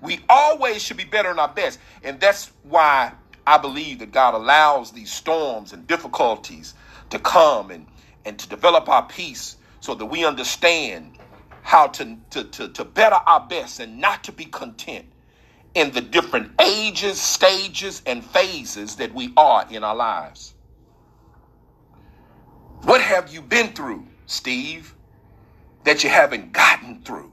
We 0.00 0.18
always 0.28 0.82
should 0.82 0.96
be 0.96 1.04
better 1.04 1.28
than 1.28 1.38
our 1.38 1.52
best. 1.52 1.78
And 2.02 2.18
that's 2.18 2.50
why 2.64 3.12
I 3.46 3.58
believe 3.58 4.00
that 4.00 4.10
God 4.10 4.34
allows 4.34 4.90
these 4.90 5.12
storms 5.12 5.72
and 5.72 5.86
difficulties 5.86 6.74
to 7.10 7.18
come 7.20 7.70
and, 7.70 7.86
and 8.24 8.38
to 8.38 8.48
develop 8.48 8.88
our 8.88 9.06
peace 9.06 9.56
so 9.80 9.94
that 9.94 10.06
we 10.06 10.24
understand 10.24 11.18
how 11.62 11.86
to, 11.88 12.18
to, 12.30 12.44
to, 12.44 12.68
to 12.68 12.84
better 12.84 13.16
our 13.26 13.46
best 13.46 13.80
and 13.80 14.00
not 14.00 14.24
to 14.24 14.32
be 14.32 14.44
content 14.44 15.06
in 15.74 15.90
the 15.92 16.00
different 16.00 16.52
ages, 16.60 17.20
stages, 17.20 18.02
and 18.06 18.24
phases 18.24 18.96
that 18.96 19.14
we 19.14 19.32
are 19.36 19.66
in 19.70 19.82
our 19.82 19.96
lives. 19.96 20.54
What 22.82 23.00
have 23.00 23.32
you 23.32 23.40
been 23.40 23.72
through, 23.72 24.06
Steve, 24.26 24.94
that 25.84 26.04
you 26.04 26.10
haven't 26.10 26.52
gotten 26.52 27.02
through? 27.02 27.32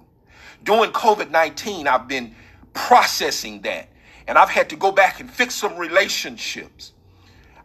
During 0.63 0.91
COVID 0.91 1.31
19, 1.31 1.87
I've 1.87 2.07
been 2.07 2.35
processing 2.73 3.61
that 3.63 3.89
and 4.29 4.37
I've 4.37 4.49
had 4.49 4.69
to 4.69 4.75
go 4.75 4.91
back 4.91 5.19
and 5.19 5.29
fix 5.29 5.55
some 5.55 5.75
relationships. 5.75 6.93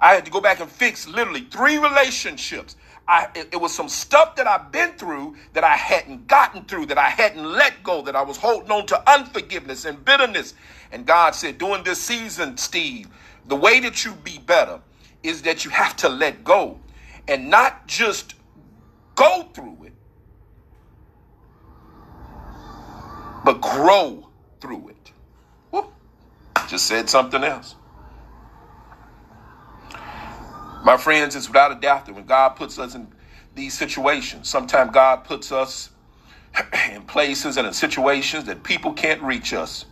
I 0.00 0.14
had 0.14 0.24
to 0.24 0.30
go 0.30 0.40
back 0.40 0.60
and 0.60 0.70
fix 0.70 1.06
literally 1.06 1.42
three 1.42 1.76
relationships. 1.76 2.76
I, 3.06 3.28
it, 3.34 3.50
it, 3.52 3.56
was 3.60 3.74
some 3.74 3.88
stuff 3.88 4.36
that 4.36 4.46
I've 4.46 4.72
been 4.72 4.92
through 4.92 5.36
that 5.52 5.62
I 5.62 5.76
hadn't 5.76 6.26
gotten 6.26 6.64
through, 6.64 6.86
that 6.86 6.98
I 6.98 7.10
hadn't 7.10 7.44
let 7.44 7.82
go, 7.82 8.00
that 8.02 8.16
I 8.16 8.22
was 8.22 8.38
holding 8.38 8.70
on 8.70 8.86
to 8.86 9.10
unforgiveness 9.10 9.84
and 9.84 10.02
bitterness. 10.04 10.54
And 10.90 11.04
God 11.04 11.34
said, 11.34 11.58
during 11.58 11.84
this 11.84 12.00
season, 12.00 12.56
Steve, 12.56 13.08
the 13.46 13.56
way 13.56 13.80
that 13.80 14.04
you 14.04 14.12
be 14.12 14.38
better 14.38 14.80
is 15.22 15.42
that 15.42 15.64
you 15.64 15.70
have 15.70 15.96
to 15.96 16.08
let 16.08 16.44
go 16.44 16.80
and 17.28 17.50
not 17.50 17.86
just 17.86 18.34
go 19.14 19.48
through 19.52 19.76
it, 19.84 19.92
but 23.44 23.60
grow 23.60 24.28
through 24.60 24.88
it. 24.88 25.04
Just 26.68 26.86
said 26.86 27.10
something 27.10 27.44
else. 27.44 27.76
My 30.84 30.98
friends, 30.98 31.34
it's 31.34 31.48
without 31.48 31.72
a 31.72 31.76
doubt 31.76 32.04
that 32.04 32.14
when 32.14 32.26
God 32.26 32.50
puts 32.50 32.78
us 32.78 32.94
in 32.94 33.08
these 33.54 33.72
situations, 33.72 34.50
sometimes 34.50 34.90
God 34.92 35.24
puts 35.24 35.50
us 35.50 35.88
in 36.92 37.02
places 37.02 37.56
and 37.56 37.66
in 37.66 37.72
situations 37.72 38.44
that 38.44 38.62
people 38.62 38.92
can't 38.92 39.22
reach 39.22 39.54
us 39.54 39.86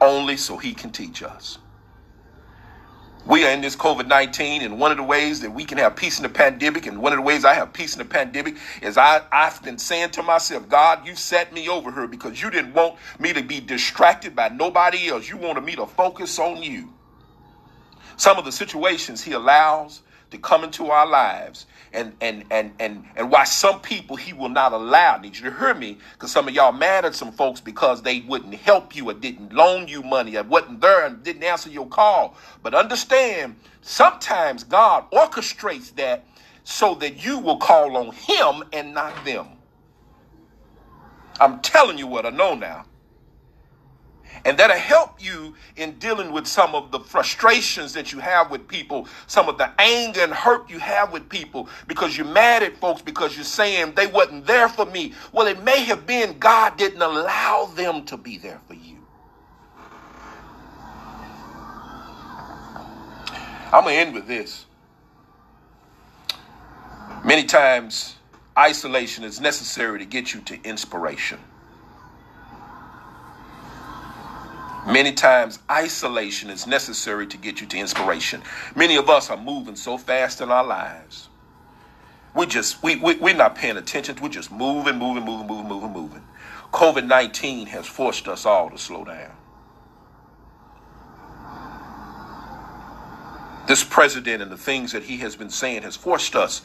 only 0.00 0.36
so 0.36 0.56
he 0.56 0.72
can 0.72 0.90
teach 0.92 1.24
us. 1.24 1.58
We 3.26 3.44
are 3.44 3.50
in 3.50 3.60
this 3.60 3.74
COVID 3.74 4.06
19, 4.06 4.62
and 4.62 4.78
one 4.78 4.92
of 4.92 4.96
the 4.98 5.02
ways 5.02 5.40
that 5.40 5.50
we 5.50 5.64
can 5.64 5.78
have 5.78 5.96
peace 5.96 6.18
in 6.18 6.22
the 6.22 6.28
pandemic, 6.28 6.86
and 6.86 7.02
one 7.02 7.12
of 7.12 7.18
the 7.18 7.22
ways 7.22 7.44
I 7.44 7.54
have 7.54 7.72
peace 7.72 7.94
in 7.94 7.98
the 7.98 8.04
pandemic 8.04 8.56
is 8.80 8.96
I, 8.96 9.22
I've 9.32 9.60
been 9.64 9.78
saying 9.78 10.12
to 10.12 10.22
myself, 10.22 10.68
God, 10.68 11.06
you 11.06 11.16
set 11.16 11.52
me 11.52 11.68
over 11.68 11.92
here 11.92 12.06
because 12.06 12.40
you 12.40 12.50
didn't 12.50 12.72
want 12.72 12.94
me 13.18 13.32
to 13.32 13.42
be 13.42 13.58
distracted 13.60 14.36
by 14.36 14.48
nobody 14.48 15.08
else. 15.08 15.28
You 15.28 15.38
wanted 15.38 15.64
me 15.64 15.74
to 15.74 15.86
focus 15.86 16.38
on 16.38 16.62
you. 16.62 16.94
Some 18.18 18.38
of 18.38 18.44
the 18.44 18.52
situations 18.52 19.24
He 19.24 19.32
allows 19.32 20.02
to 20.30 20.38
come 20.38 20.64
into 20.64 20.90
our 20.90 21.06
lives 21.06 21.66
and 21.92 22.14
and 22.20 22.44
and 22.50 22.72
and 22.78 23.04
and 23.16 23.30
why 23.30 23.44
some 23.44 23.80
people 23.80 24.16
he 24.16 24.32
will 24.32 24.50
not 24.50 24.72
allow. 24.72 25.16
I 25.16 25.20
need 25.20 25.36
you 25.36 25.50
to 25.50 25.56
hear 25.56 25.74
me 25.74 25.98
because 26.12 26.30
some 26.30 26.48
of 26.48 26.54
y'all 26.54 26.72
mad 26.72 27.04
at 27.04 27.14
some 27.14 27.32
folks 27.32 27.60
because 27.60 28.02
they 28.02 28.20
wouldn't 28.20 28.54
help 28.54 28.94
you 28.94 29.08
or 29.08 29.14
didn't 29.14 29.52
loan 29.54 29.88
you 29.88 30.02
money 30.02 30.36
or 30.36 30.42
wasn't 30.42 30.80
there 30.80 31.06
and 31.06 31.22
didn't 31.22 31.44
answer 31.44 31.70
your 31.70 31.88
call. 31.88 32.36
But 32.62 32.74
understand, 32.74 33.56
sometimes 33.80 34.64
God 34.64 35.10
orchestrates 35.12 35.94
that 35.96 36.26
so 36.64 36.94
that 36.96 37.24
you 37.24 37.38
will 37.38 37.56
call 37.56 37.96
on 37.96 38.12
him 38.14 38.68
and 38.72 38.92
not 38.92 39.24
them. 39.24 39.46
I'm 41.40 41.60
telling 41.60 41.98
you 41.98 42.06
what 42.06 42.26
I 42.26 42.30
know 42.30 42.54
now. 42.54 42.84
And 44.44 44.58
that'll 44.58 44.76
help 44.76 45.22
you 45.22 45.54
in 45.76 45.98
dealing 45.98 46.32
with 46.32 46.46
some 46.46 46.74
of 46.74 46.90
the 46.90 47.00
frustrations 47.00 47.92
that 47.94 48.12
you 48.12 48.18
have 48.20 48.50
with 48.50 48.68
people, 48.68 49.08
some 49.26 49.48
of 49.48 49.58
the 49.58 49.70
anger 49.80 50.20
and 50.20 50.32
hurt 50.32 50.70
you 50.70 50.78
have 50.78 51.12
with 51.12 51.28
people 51.28 51.68
because 51.86 52.16
you're 52.16 52.26
mad 52.26 52.62
at 52.62 52.76
folks 52.76 53.02
because 53.02 53.34
you're 53.36 53.44
saying 53.44 53.94
they 53.94 54.06
wasn't 54.06 54.46
there 54.46 54.68
for 54.68 54.86
me. 54.86 55.12
Well, 55.32 55.46
it 55.46 55.62
may 55.62 55.84
have 55.84 56.06
been 56.06 56.38
God 56.38 56.76
didn't 56.76 57.02
allow 57.02 57.66
them 57.74 58.04
to 58.06 58.16
be 58.16 58.38
there 58.38 58.60
for 58.66 58.74
you. 58.74 58.96
I'm 63.72 63.84
going 63.84 63.94
to 63.96 64.00
end 64.00 64.14
with 64.14 64.26
this. 64.26 64.64
Many 67.24 67.44
times, 67.44 68.16
isolation 68.56 69.24
is 69.24 69.40
necessary 69.40 69.98
to 69.98 70.06
get 70.06 70.32
you 70.32 70.40
to 70.42 70.62
inspiration. 70.62 71.38
Many 74.88 75.12
times, 75.12 75.58
isolation 75.70 76.48
is 76.48 76.66
necessary 76.66 77.26
to 77.26 77.36
get 77.36 77.60
you 77.60 77.66
to 77.66 77.76
inspiration. 77.78 78.42
Many 78.74 78.96
of 78.96 79.10
us 79.10 79.28
are 79.28 79.36
moving 79.36 79.76
so 79.76 79.98
fast 79.98 80.40
in 80.40 80.50
our 80.50 80.64
lives. 80.64 81.28
We 82.34 82.46
just, 82.46 82.82
we, 82.82 82.96
we, 82.96 83.16
we're 83.16 83.36
not 83.36 83.54
paying 83.54 83.76
attention. 83.76 84.16
We're 84.22 84.30
just 84.30 84.50
moving, 84.50 84.96
moving, 84.96 85.24
moving, 85.24 85.46
moving, 85.46 85.68
moving, 85.68 85.92
moving. 85.92 86.22
COVID 86.72 87.06
19 87.06 87.66
has 87.66 87.86
forced 87.86 88.28
us 88.28 88.46
all 88.46 88.70
to 88.70 88.78
slow 88.78 89.04
down. 89.04 89.32
This 93.66 93.84
president 93.84 94.40
and 94.42 94.50
the 94.50 94.56
things 94.56 94.92
that 94.92 95.02
he 95.04 95.18
has 95.18 95.36
been 95.36 95.50
saying 95.50 95.82
has 95.82 95.96
forced 95.96 96.34
us 96.34 96.62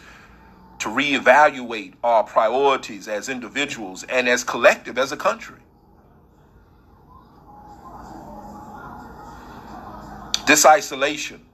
to 0.80 0.88
reevaluate 0.88 1.96
our 2.04 2.24
priorities 2.24 3.10
as 3.10 3.28
individuals 3.28 4.04
and 4.04 4.30
as 4.30 4.46
collective 4.46 4.98
as 4.98 5.12
a 5.12 5.18
country. 5.18 5.60
This 10.46 10.66
isolation 10.66 11.46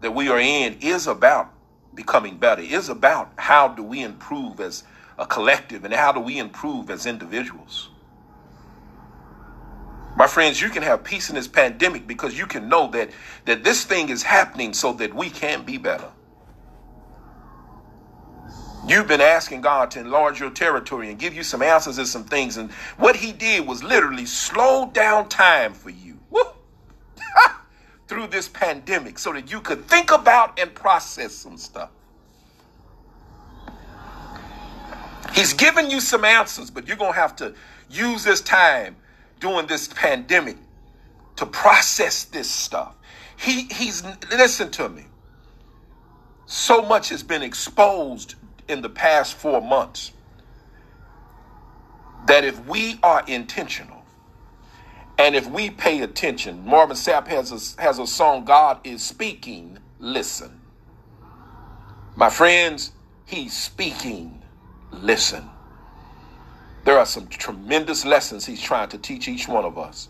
that 0.00 0.14
we 0.14 0.28
are 0.28 0.38
in 0.38 0.78
is 0.80 1.06
about 1.06 1.52
becoming 1.94 2.38
better, 2.38 2.62
is 2.62 2.88
about 2.88 3.32
how 3.36 3.68
do 3.68 3.82
we 3.82 4.02
improve 4.02 4.60
as 4.60 4.84
a 5.18 5.26
collective 5.26 5.84
and 5.84 5.92
how 5.92 6.12
do 6.12 6.20
we 6.20 6.38
improve 6.38 6.90
as 6.90 7.06
individuals. 7.06 7.90
My 10.16 10.28
friends, 10.28 10.60
you 10.60 10.68
can 10.68 10.82
have 10.84 11.02
peace 11.02 11.28
in 11.28 11.34
this 11.36 11.48
pandemic 11.48 12.06
because 12.06 12.38
you 12.38 12.46
can 12.46 12.68
know 12.68 12.88
that, 12.92 13.10
that 13.46 13.64
this 13.64 13.84
thing 13.84 14.08
is 14.08 14.22
happening 14.22 14.72
so 14.72 14.92
that 14.94 15.14
we 15.14 15.30
can 15.30 15.64
be 15.64 15.78
better. 15.78 16.10
You've 18.86 19.08
been 19.08 19.20
asking 19.20 19.62
God 19.62 19.90
to 19.92 20.00
enlarge 20.00 20.40
your 20.40 20.50
territory 20.50 21.10
and 21.10 21.18
give 21.18 21.34
you 21.34 21.42
some 21.42 21.62
answers 21.62 21.96
to 21.96 22.06
some 22.06 22.24
things. 22.24 22.56
And 22.56 22.72
what 22.96 23.16
he 23.16 23.32
did 23.32 23.66
was 23.66 23.82
literally 23.82 24.26
slow 24.26 24.90
down 24.92 25.28
time 25.28 25.72
for 25.74 25.90
you 25.90 26.17
through 28.08 28.26
this 28.26 28.48
pandemic 28.48 29.18
so 29.18 29.32
that 29.32 29.50
you 29.50 29.60
could 29.60 29.86
think 29.86 30.10
about 30.10 30.58
and 30.58 30.74
process 30.74 31.34
some 31.34 31.58
stuff. 31.58 31.90
He's 35.34 35.52
given 35.52 35.90
you 35.90 36.00
some 36.00 36.24
answers, 36.24 36.70
but 36.70 36.88
you're 36.88 36.96
going 36.96 37.12
to 37.12 37.18
have 37.18 37.36
to 37.36 37.54
use 37.90 38.24
this 38.24 38.40
time 38.40 38.96
during 39.40 39.66
this 39.66 39.88
pandemic 39.88 40.56
to 41.36 41.46
process 41.46 42.24
this 42.24 42.50
stuff. 42.50 42.96
He 43.36 43.64
he's 43.70 44.02
listen 44.30 44.70
to 44.72 44.88
me. 44.88 45.04
So 46.46 46.82
much 46.82 47.10
has 47.10 47.22
been 47.22 47.42
exposed 47.42 48.34
in 48.68 48.80
the 48.80 48.88
past 48.88 49.34
4 49.34 49.60
months 49.60 50.12
that 52.26 52.42
if 52.44 52.66
we 52.66 52.98
are 53.02 53.22
intentional 53.26 53.97
and 55.18 55.34
if 55.34 55.48
we 55.50 55.70
pay 55.70 56.00
attention, 56.02 56.64
Marvin 56.64 56.96
Sapp 56.96 57.26
has 57.28 57.76
a, 57.78 57.82
has 57.82 57.98
a 57.98 58.06
song, 58.06 58.44
God 58.44 58.80
is 58.84 59.02
speaking, 59.02 59.78
listen. 59.98 60.60
My 62.16 62.30
friends, 62.30 62.92
he's 63.26 63.56
speaking, 63.56 64.42
listen. 64.92 65.48
There 66.84 66.98
are 66.98 67.06
some 67.06 67.26
tremendous 67.28 68.04
lessons 68.04 68.46
he's 68.46 68.62
trying 68.62 68.88
to 68.90 68.98
teach 68.98 69.28
each 69.28 69.48
one 69.48 69.64
of 69.64 69.76
us. 69.76 70.08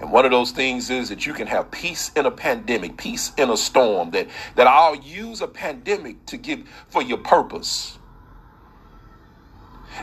And 0.00 0.12
one 0.12 0.24
of 0.24 0.30
those 0.30 0.50
things 0.52 0.90
is 0.90 1.08
that 1.10 1.26
you 1.26 1.34
can 1.34 1.46
have 1.46 1.70
peace 1.70 2.10
in 2.16 2.26
a 2.26 2.30
pandemic, 2.30 2.96
peace 2.96 3.32
in 3.36 3.50
a 3.50 3.56
storm, 3.56 4.10
that, 4.12 4.28
that 4.56 4.66
I'll 4.66 4.96
use 4.96 5.42
a 5.42 5.48
pandemic 5.48 6.24
to 6.26 6.36
give 6.38 6.68
for 6.88 7.02
your 7.02 7.18
purpose. 7.18 7.98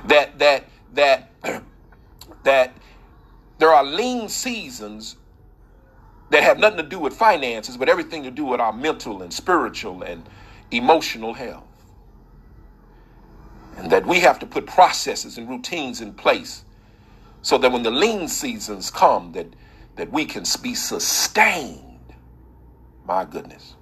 That 0.06 0.38
that 0.40 0.66
that 0.94 1.32
that 2.44 2.78
there 3.60 3.74
are 3.74 3.84
lean 3.84 4.30
seasons 4.30 5.18
that 6.30 6.44
have 6.44 6.60
nothing 6.60 6.78
to 6.78 6.84
do 6.84 7.00
with 7.00 7.14
finances, 7.14 7.78
but 7.78 7.90
everything 7.90 8.24
to 8.24 8.32
do 8.32 8.46
with 8.46 8.60
our 8.60 8.74
mental 8.74 9.22
and 9.22 9.34
spiritual 9.34 10.04
and 10.04 10.28
emotional 10.72 11.34
health. 11.34 11.64
And 13.78 13.92
that 13.92 14.06
we 14.06 14.20
have 14.20 14.40
to 14.40 14.46
put 14.46 14.66
processes 14.66 15.38
and 15.38 15.48
routines 15.50 16.02
in 16.02 16.14
place 16.14 16.66
so 17.42 17.58
that 17.60 17.72
when 17.72 17.84
the 17.84 17.92
lean 17.92 18.28
seasons 18.28 18.92
come, 18.92 19.32
that 19.34 19.48
that 19.98 20.12
we 20.12 20.26
can 20.26 20.44
be 20.62 20.74
sustained. 20.74 22.14
My 23.06 23.26
goodness. 23.26 23.76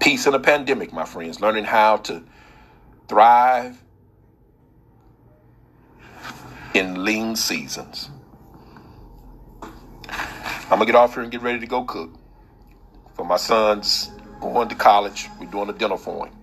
Peace 0.00 0.26
in 0.26 0.34
a 0.34 0.40
pandemic, 0.40 0.92
my 0.92 1.04
friends, 1.04 1.40
learning 1.40 1.64
how 1.64 1.98
to 1.98 2.24
thrive 3.08 3.80
in 6.74 7.04
lean 7.04 7.36
seasons. 7.36 8.10
I'm 9.62 10.78
gonna 10.78 10.86
get 10.86 10.94
off 10.94 11.14
here 11.14 11.22
and 11.22 11.30
get 11.30 11.42
ready 11.42 11.58
to 11.60 11.66
go 11.66 11.84
cook. 11.84 12.10
For 13.14 13.24
my 13.24 13.36
son's 13.36 14.10
going 14.40 14.68
to 14.68 14.74
college, 14.74 15.28
we're 15.38 15.46
doing 15.46 15.68
a 15.68 15.72
dinner 15.72 15.98
for 15.98 16.26
him. 16.26 16.34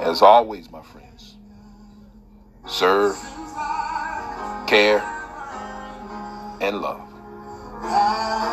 As 0.00 0.22
always, 0.22 0.70
my 0.70 0.82
friends, 0.82 1.36
serve, 2.66 3.16
care, 4.66 5.00
and 6.60 6.80
love. 6.80 8.51